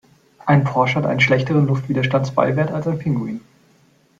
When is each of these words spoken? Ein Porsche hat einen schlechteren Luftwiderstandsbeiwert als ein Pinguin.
Ein 0.47 0.63
Porsche 0.63 0.95
hat 0.97 1.05
einen 1.05 1.19
schlechteren 1.19 1.67
Luftwiderstandsbeiwert 1.67 2.71
als 2.71 2.87
ein 2.87 2.97
Pinguin. 2.97 3.39